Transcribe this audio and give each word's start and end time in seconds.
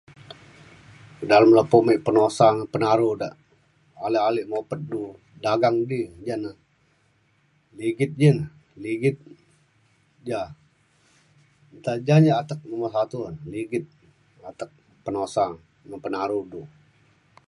dalem 1.29 1.51
lepo 1.57 1.77
me 1.87 1.93
penusa 2.05 2.45
ngan 2.55 2.69
penaro 2.73 3.09
de 3.21 3.29
ale 4.05 4.19
ale 4.27 4.41
mopet 4.51 4.81
du 4.91 5.01
dagang 5.43 5.77
di 5.89 5.99
ja 6.27 6.35
na 6.43 6.51
ligit 7.79 8.11
ji 8.19 8.29
na 8.37 8.45
ligit 8.83 9.17
ja. 10.29 10.39
ta 11.83 11.91
ja 12.07 12.15
na 12.23 12.31
atek 12.41 12.59
nubun 12.69 12.89
satu 12.95 13.17
ligit 13.53 13.85
atek 14.49 14.71
penusa 15.05 15.45
ngan 15.87 15.99
penaro 16.05 16.37
du. 16.51 16.61